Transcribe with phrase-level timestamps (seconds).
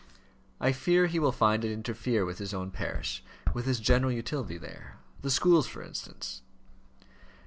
[0.59, 4.57] "I fear he will find it interfere with his own parish with his general utility
[4.57, 6.41] there: the schools, for instance."